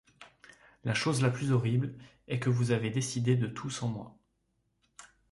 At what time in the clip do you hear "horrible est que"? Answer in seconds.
1.51-2.49